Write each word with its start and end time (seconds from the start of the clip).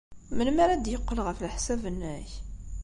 Melmi 0.37 0.61
ara 0.63 0.75
d-yeqqel, 0.83 1.19
ɣef 1.23 1.37
leḥsab-nnek? 1.39 2.31